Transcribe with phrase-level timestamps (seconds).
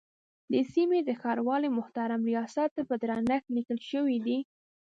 [0.51, 4.37] د سیمې د ښاروالۍ محترم ریاست ته په درنښت لیکل شوی دی.